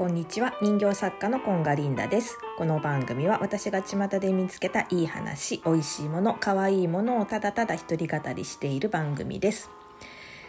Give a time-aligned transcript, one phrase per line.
[0.00, 0.54] こんにちは。
[0.62, 2.38] 人形作家のコンガリンダです。
[2.56, 9.68] この番組は私が巷で見つけたいい話美味しいもの可愛いいものをただただ一人語りしている番組です。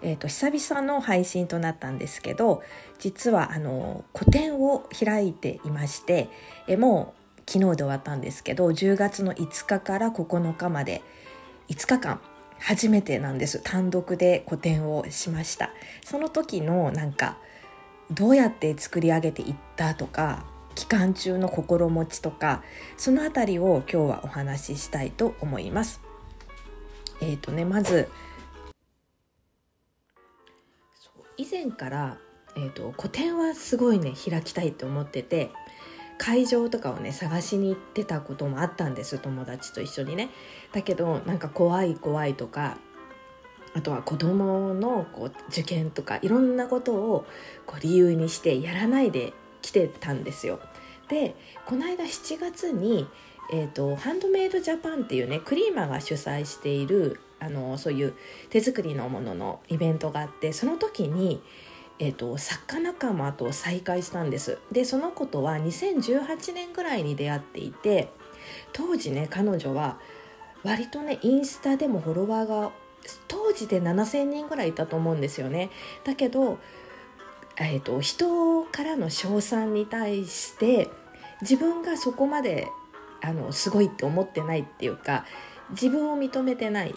[0.00, 2.62] えーと、久々の配信となったんですけど
[3.00, 6.28] 実はあの個展を開いていまして
[6.68, 11.02] えもう昨日で終わったんですけど10月の5日から9日まで
[11.68, 12.20] 5日間
[12.60, 13.60] 初めてなんです。
[13.64, 15.70] 単独で個展をしました。
[16.04, 17.38] その時のなんか
[18.12, 20.44] どうやって作り上げていったとか
[20.74, 22.62] 期間中の心持ちとか
[22.96, 26.00] その辺りを今日はお話ししたいと思います。
[27.20, 28.08] えっ、ー、とねまず
[31.36, 32.18] 以前から、
[32.56, 35.50] えーと、個展はすごいね開きたいと思ってて
[36.18, 40.30] 会場とかをね探しに行ってたこともあったんです友達と一緒にね。
[40.72, 42.78] だけどなんか怖い怖いとか
[43.74, 47.26] あとは子どものこう受験とかいろんなことを
[47.66, 50.60] こう理由にしてやらないで来てたんですよ。
[51.08, 51.34] で
[51.66, 53.06] この間7月に、
[53.52, 58.14] えーと、ハンドメイドジャパンっていうねクリーマが主催しているあのそういう
[58.50, 61.42] 手作りのもののイベントがあってその時に、
[61.98, 68.10] えーと、作家仲間と再会したんですでその子とは2018年ぐらいに出会っていて
[68.72, 69.98] 当時ね彼女は
[70.62, 72.70] 割とねインスタでもフォロワーが
[73.28, 75.70] 当時で7,000人ぐらいいたと思うんですよね。
[76.04, 76.58] だけど、
[77.58, 80.88] えーと、人からの称賛に対して
[81.40, 82.68] 自分がそこまで
[83.20, 85.24] あのすごいって思ってないっていうか
[85.70, 86.92] 自分を認めてないっ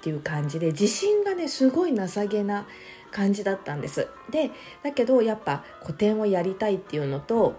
[0.00, 2.66] ていう感じで自信がねすごい情けな
[3.10, 4.08] 感じだったんです。
[4.30, 4.50] で
[4.82, 7.58] だけどやっぱ個展をやりたいっていうのと、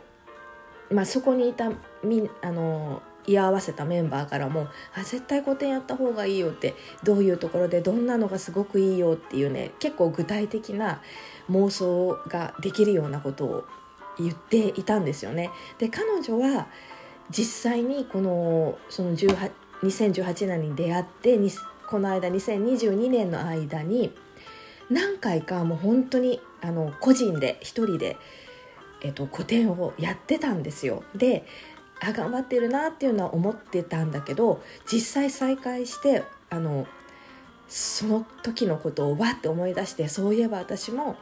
[0.91, 1.71] まあ、そこにいた
[2.03, 11.01] みあの居合わせたメンバーからも「あ絶対個展やった方がいいよ」ってどういうところでどんなのがすごくいいよっていうね結構具体的な
[11.51, 13.65] 妄想ができるようなことを
[14.17, 15.51] 言っていたんですよね。
[15.77, 16.67] で彼女は
[17.29, 21.39] 実際にこのその2018年に出会って
[21.87, 24.13] この間2022年の間に
[24.89, 28.17] 何回かもう本当にあの個人で一人で、
[29.01, 31.03] えっと、個展をやってたんですよ。
[31.15, 31.45] で
[32.01, 34.61] あ頑張ってるなっていうのは思ってたんだけど
[34.91, 36.87] 実際再会してあの
[37.67, 41.17] その時のことをわって思い出してそういえば私も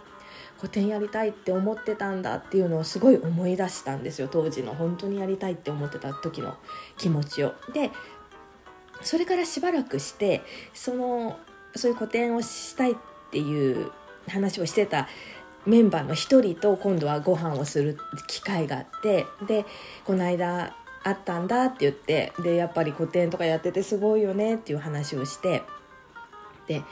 [0.59, 6.55] 個展やりたいって思ってたんだっていうのをすごい思い出したんですよ当時の本当にやりたいって思ってた時の
[6.97, 7.53] 気持ちを。
[7.73, 7.91] で
[9.03, 10.41] それからしばらくして
[10.73, 11.37] その
[11.75, 12.95] そういう個展をしたいっ
[13.31, 13.91] ていう
[14.27, 15.07] 話をしてた
[15.67, 17.97] メンバーの一人と今度はご飯をする
[18.27, 19.65] 機会があってで
[20.05, 20.73] この間
[21.03, 25.63] あったんだって言ってでやっぱり個展とかやっててすごいよねっていう話をして
[26.67, 26.83] で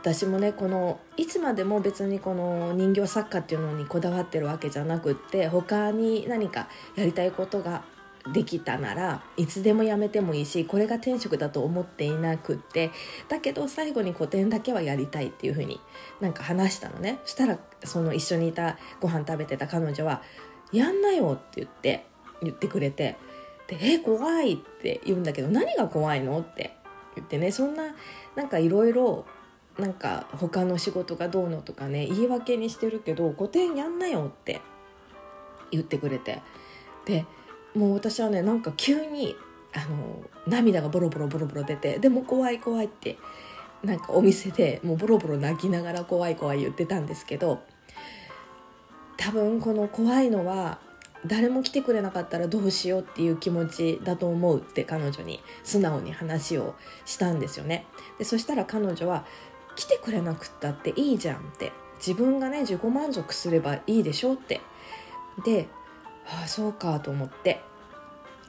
[0.00, 7.82] 私もねこのいつまでも別にこの人形作家っていうのにこだわってるわけじゃなくって他に何かやりたいことが
[8.32, 12.90] できたならいつでもやめてもいいしこれが転職だと思っていなくって
[13.28, 15.80] だけど最後に古典だけはやりたいっていうふうに
[16.20, 20.22] なんか話したのねしたらその一緒にいたご飯食べてた彼女は
[20.72, 22.06] 「やんなよ」って言って
[22.42, 23.16] 言ってくれて
[23.68, 26.72] で「え怖い」って言うんだけど「何が怖いの?」って
[27.16, 27.94] 言ってねそんな
[28.34, 29.24] なんかいろいろ
[29.78, 34.60] なんか他の仕事がどうのとかね言い訳にしてるけど「古典やんなよ」って
[35.70, 36.42] 言ってくれて
[37.06, 37.24] で
[37.74, 39.36] もう私はねなんか急に
[39.72, 43.18] あの涙がボロボロボロボロ出てでも怖い怖いって
[43.84, 47.62] なんかお店でもうボロボロ泣きながら怖い怖い言ってたんですけど
[49.16, 50.78] 多分この怖いのは
[51.26, 57.86] 誰も来てくれなかったらどうしようっていう気持ちだと思うって彼女に素直に話をしたんですよね。
[58.18, 59.26] でそしたら彼女は
[59.76, 64.60] 来てくれなくったっていいじゃんって自分がね自己満足すればいいでしょうって。
[65.44, 65.68] で
[66.26, 67.60] ああそうかと思って。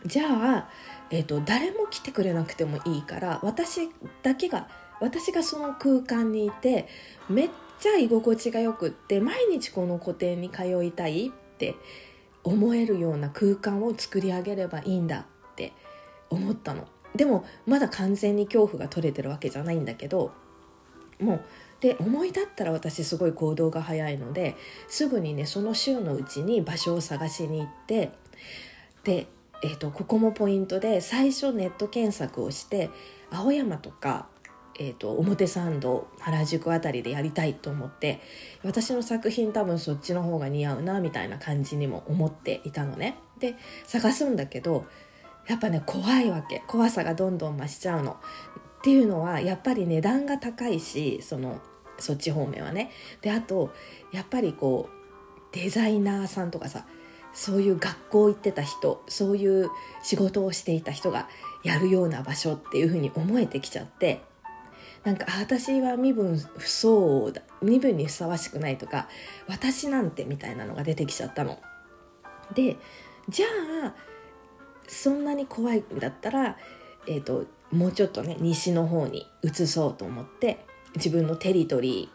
[0.05, 0.69] じゃあ、
[1.11, 3.89] えーと、誰も来てくれなくてもいいから私
[4.23, 4.67] だけが
[4.99, 6.87] 私がその空間にいて
[7.29, 11.75] めっちゃ居心地がよくって毎日この個展に通いたいって
[12.43, 15.19] 思えるような空間を作り上げればいいんだ
[15.51, 15.73] って
[16.29, 16.87] 思ったの。
[17.15, 20.31] でもまだ完全に恐怖が取れてるわけじゃないんだけど
[21.19, 21.41] もう
[21.81, 24.55] で思い立ったら私すごい行動が早いので
[24.87, 28.11] すぐにねその週のうちに場所を探しに行って
[29.03, 29.27] で、
[29.63, 32.91] えーと、ここもポイントで最初ネット検索をして
[33.31, 34.27] 青山とか、
[34.79, 38.21] えーと、表参道原宿あたりでやりたいと思って
[38.63, 43.17] 私の作品多分そっちの方が似合うなみたいな感じにも思っていたのね。
[43.39, 43.55] で
[43.87, 44.85] 探すんだけど
[45.47, 48.17] やっぱね怖いわけ怖さがどんどん増しちゃうの。
[48.81, 51.59] っていうのはやっぱり値段が高いしその
[52.01, 53.73] そっち方面はねであと
[54.11, 56.85] やっぱりこうデザイナーさんとかさ
[57.33, 59.69] そういう学校行ってた人そういう
[60.03, 61.29] 仕事をしていた人が
[61.63, 64.21] やるような場所っていうふうに思えてきちゃって
[65.03, 69.07] なんか私は身分不相応だ身分にふさわしくないとか
[69.47, 71.59] 私なんてみたいなのが出てきちゃったの。
[72.53, 72.77] で
[73.29, 73.47] じゃ
[73.85, 73.95] あ
[74.87, 76.57] そんなに怖いんだったら、
[77.07, 80.65] えーと、もうちょっとね西の方に移そうと思って
[80.95, 82.09] 自分のテリトリ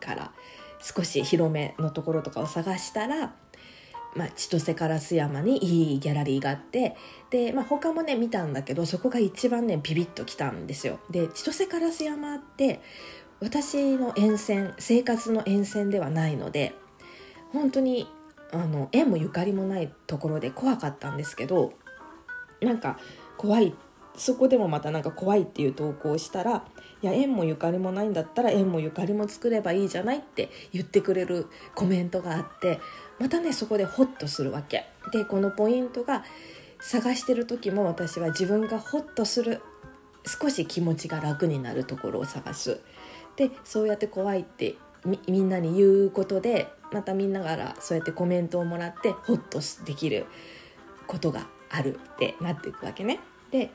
[0.00, 0.32] ーから
[0.80, 3.34] 少し広めのところとかを探したら
[4.14, 6.96] まあ、千歳烏山にいいギャラリーがあって
[7.30, 11.00] で、まあ、他もね見たんだけどそこが一番ねビビッときたんですよ。
[11.10, 12.80] で千歳烏山って
[13.40, 16.74] 私の沿線生活の沿線ではないので
[17.52, 18.08] 本当に
[18.52, 21.72] あの縁もゆかりもないところで怖かったんですけど
[22.60, 22.98] なんか
[23.36, 23.74] 怖い
[24.16, 26.64] そこでもまたなんか怖いっていう投稿をしたら
[27.02, 32.80] いや縁もゆかりもないんだったら縁もゆかりも作ればいいじゃないって言ってくれるコメントがあって
[33.18, 36.24] またねそこでホッとするわけでこのポイントが
[36.80, 39.60] 探してる時も私は自分がホッとする
[40.26, 42.80] 少し気持ちが楽になるところを探す
[43.36, 44.76] でそうやって怖いって
[45.28, 50.26] みんなに言うことでまたみんなからそうやってコメントをもらってホッとできる
[51.06, 53.20] ことがあるってなっていくわけね。
[53.50, 53.70] で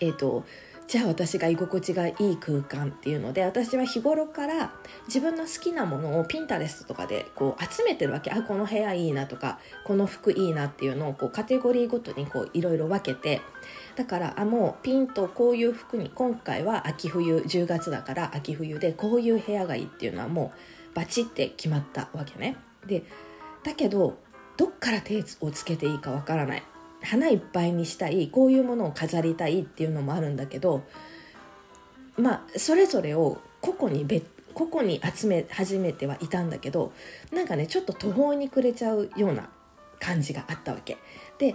[0.00, 0.44] えーと
[0.90, 4.72] じゃあ私が居心地がいい空間っていうので私は日頃から
[5.06, 8.32] 自分の好きなものをピンタレストとかでこう集めてるわけ。
[8.32, 13.40] あこの部屋いいなとかこの服いいなっていうのをこうカテゴリーごとにいろいろ分けて。
[13.94, 20.52] だからあもうピンとこういう服に今回は秋冬10月だから秋冬でこういう部屋がいいっていうのはも
[20.92, 22.56] うバチって決まったわけね。
[22.84, 23.04] で
[23.62, 24.18] だけど
[24.56, 26.64] どっから手をつけていいかわからない。
[27.02, 30.82] 花いっぱいにしたいこういうものを飾りたいっていうのもあるんだけど
[32.16, 36.92] まあそれぞれを個々に別個々に集め始めてはいたんだけど
[37.32, 39.48] なんかねちょっと途方に暮れちゃうような
[39.98, 40.98] 感じがあったわけ。
[41.38, 41.54] で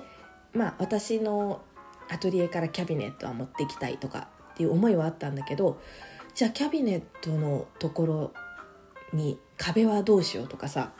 [0.53, 1.62] まあ私の
[2.09, 5.80] アトリエからキャビネットは持っていきたいとかっていう思いはあったんだけど
[6.33, 8.33] じゃあキャビネットのところ
[9.13, 10.92] に壁はどうしようとかさ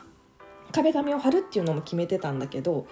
[0.72, 2.86] 壁紙を貼るっていうのも決めてたんだけど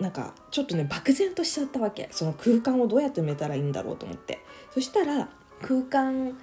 [0.00, 2.08] なんかちょっとね漠然としちゃったわけ。
[2.12, 4.40] その空間をどうやって埋めたらいいんだろうと思って。
[4.72, 5.28] そしたら
[5.62, 6.38] 空間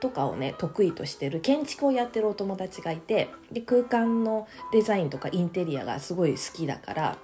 [0.00, 7.18] とかをね得意としてる建築をやってるお友達がいてで空間のデザインとかインテリアがすごい好きだから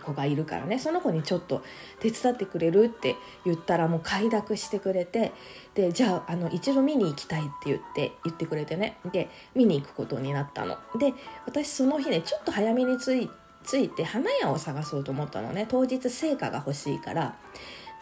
[0.00, 0.78] 子がいるからね。
[0.78, 1.62] その子にちょっと
[1.98, 5.32] 手伝ってくれるって言ったらもう快諾してくれて
[5.74, 8.98] でじゃああの一度見に行きたいって言って言ってくれてね。
[9.10, 10.78] で見に行くことになったの。
[10.96, 11.12] で
[11.44, 13.30] 私その日ねちょっと早めに着い
[13.64, 15.66] ついて花屋を探そうと思ったのね。
[15.68, 17.36] 当日成果が欲しいから。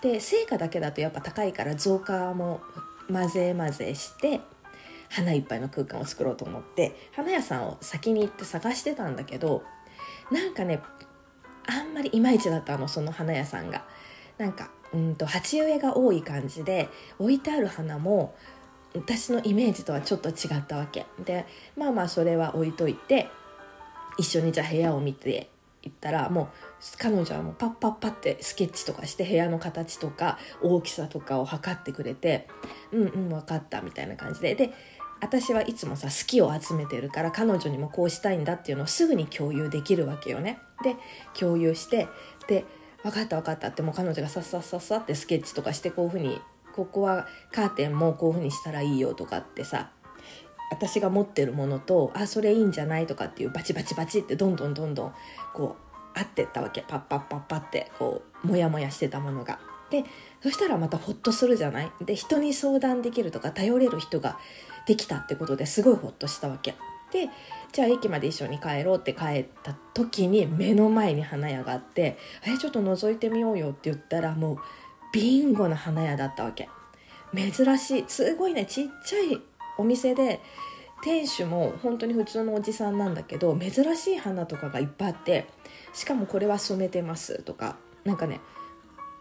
[0.01, 2.61] で成果だけだとやっぱ高いから増加も
[3.13, 4.41] 混ぜ混ぜして
[5.11, 9.65] 花いっぱいの空間を作ろうと思って花屋さんを先に行って探してたんだけど
[10.31, 10.81] なんかね
[11.67, 13.85] あんまりいまいちだったのその花屋さんが。
[14.39, 16.89] なんかうんと鉢植えが多い感じで
[17.19, 18.37] 置いてある花も
[18.95, 21.07] 私のイメージとはちょっと違ったわけ。
[21.25, 21.45] で
[21.77, 23.29] まあまあそれは置いといて
[24.19, 25.49] 一緒にじゃあ部屋を見て
[25.83, 26.49] 行ったらもう
[26.99, 32.49] 彼女はもうパッパッパってスケッチとかして部屋の形とか大きさとかを測ってくれて
[32.93, 34.73] うんうん分かったみたいな感じでで
[35.21, 40.59] 私はいつもさ好きを集めてるから彼女にもこうしたいんだっていうのをすぐに共有できるわけよね。
[40.85, 40.97] で
[41.39, 42.09] 共有して
[42.47, 42.65] で
[43.03, 46.41] 分かった分かったってもう彼女がさっさっさっさってスケッチとかしてこういうふうに
[46.75, 49.91] ここはカーテンもこういうふうにしたらいいよとかってさ
[50.71, 55.15] 私が持ってるものとあそれいいんじゃないとかっていうバチバチバチってどんどんどんどん
[55.55, 55.77] こ
[56.15, 59.59] う合ってったわけパッパッパッパってこうモヤモヤしてたものが。
[59.91, 60.05] で
[60.43, 61.91] そしたらまたホッとするじゃない？
[62.05, 64.39] で人に相談できるとか頼れる人が
[64.87, 66.75] できたってことですごいホッとしたわけ。
[67.11, 67.31] で
[67.73, 74.59] じゃあ駅まで一緒に帰ろうって帰った時に目の前に花屋があって「えちょっと覗いてみようよ」って言ったらもう
[75.15, 76.69] ビンゴな花屋だったわけ
[77.35, 79.41] 珍しいすごいねちっちゃい
[79.79, 80.41] お店で
[81.03, 85.47] 店主も本当に普通のおじさんなんだけど珍しい花とかがいっぱいあって
[85.95, 88.41] しかもこれは染めてますとかなんかね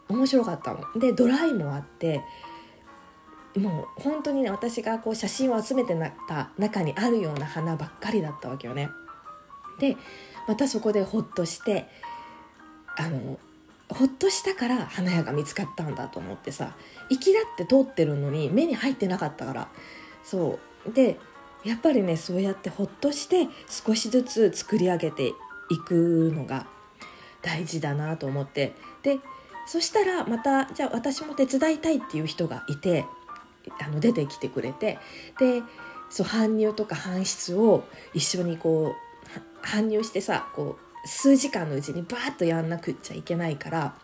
[0.09, 0.79] 面白かったの。
[0.99, 2.21] でドライもあって
[3.55, 8.89] もう本当にね私がこう写真を集めてなった中にあるような花ばっかりだったわけよね。
[9.79, 9.97] で
[10.47, 11.87] またそこでホッとして
[12.97, 13.37] あの
[13.89, 16.75] ほっとしたから花屋が見つかったんだと思ってさ
[17.09, 19.67] 行きだって通ってるのに目に入ってなかったから
[20.29, 20.91] そう。
[20.91, 21.19] で
[21.63, 25.27] やっぱりねそうやってほっとして少しずつ作り上げて
[25.69, 26.65] いくのが
[27.41, 28.73] 大事だなと思って。
[29.03, 29.19] で
[29.65, 33.05] そしたらまたじゃあ私も手伝いたいっていう人がいて
[33.81, 34.97] あの出てきてくれて。
[35.39, 35.61] で
[36.09, 38.95] そう搬入とか搬出を一緒にこ
[39.61, 43.95] う搬入してさこう数時間のうちにバーッとやんなくっちゃいけないから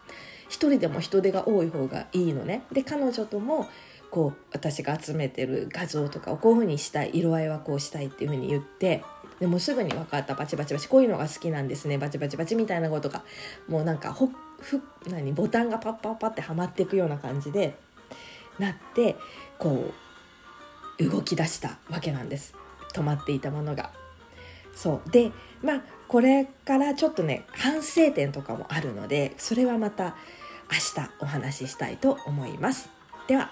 [0.49, 2.65] 一人でも人手が多い方がいいのね。
[2.71, 3.69] で彼女とも
[4.13, 9.03] こう私が集めてる画像とかをこういうふうにしたい色合いはこうしたいっていうふうに言って
[9.39, 13.23] でもすぐに分かったバチバチバチこういうのが好きなんですねバチバチバチみたいなことが
[13.67, 14.29] もうなんかほ
[14.59, 17.75] ふ何ボタンがパッパッパってはまっていくような感じで
[18.59, 19.15] なって
[19.57, 19.91] こ
[20.99, 22.53] う動き出したわけなんです
[22.93, 23.91] 止まっていたものが。
[24.75, 25.31] そうで
[25.63, 30.15] まあこれからちょっとね反省点とかもあるのでそれはまた
[30.71, 32.89] 明日お話ししたいと思います。
[33.27, 33.51] では